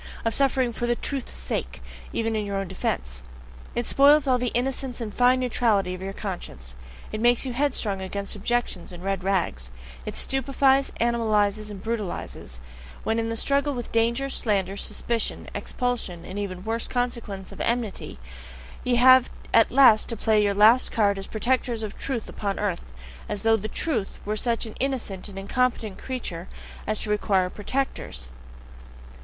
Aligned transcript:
Of 0.25 0.33
suffering 0.33 0.73
"for 0.73 0.87
the 0.87 0.95
truth's 0.95 1.31
sake"! 1.31 1.79
even 2.11 2.35
in 2.35 2.43
your 2.43 2.55
own 2.55 2.67
defense! 2.67 3.21
It 3.75 3.85
spoils 3.85 4.25
all 4.25 4.39
the 4.39 4.47
innocence 4.55 4.99
and 4.99 5.13
fine 5.13 5.39
neutrality 5.39 5.93
of 5.93 6.01
your 6.01 6.11
conscience; 6.11 6.73
it 7.11 7.21
makes 7.21 7.45
you 7.45 7.53
headstrong 7.53 8.01
against 8.01 8.35
objections 8.35 8.91
and 8.91 9.03
red 9.03 9.23
rags; 9.23 9.69
it 10.07 10.17
stupefies, 10.17 10.89
animalizes, 10.99 11.69
and 11.69 11.83
brutalizes, 11.83 12.59
when 13.03 13.19
in 13.19 13.29
the 13.29 13.37
struggle 13.37 13.75
with 13.75 13.91
danger, 13.91 14.27
slander, 14.27 14.75
suspicion, 14.75 15.47
expulsion, 15.53 16.25
and 16.25 16.39
even 16.39 16.65
worse 16.65 16.87
consequences 16.87 17.51
of 17.51 17.61
enmity, 17.61 18.17
ye 18.83 18.95
have 18.95 19.29
at 19.53 19.69
last 19.71 20.09
to 20.09 20.17
play 20.17 20.41
your 20.41 20.55
last 20.55 20.91
card 20.91 21.19
as 21.19 21.27
protectors 21.27 21.83
of 21.83 21.95
truth 21.95 22.27
upon 22.27 22.57
earth 22.57 22.81
as 23.29 23.43
though 23.43 23.55
"the 23.55 23.67
Truth" 23.67 24.19
were 24.25 24.35
such 24.35 24.65
an 24.65 24.73
innocent 24.79 25.29
and 25.29 25.37
incompetent 25.37 25.99
creature 25.99 26.47
as 26.87 26.97
to 26.97 27.11
require 27.11 27.51
protectors! 27.51 28.29